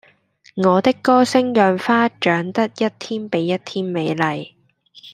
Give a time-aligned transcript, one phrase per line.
[0.55, 4.53] 我的歌聲讓花長得一天比一天美麗